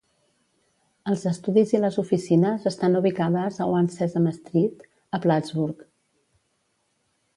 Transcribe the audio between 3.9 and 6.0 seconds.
Sesame Street a Plattsburgh.